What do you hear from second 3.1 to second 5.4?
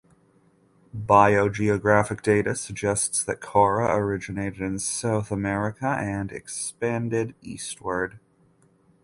that "Cora" originated in South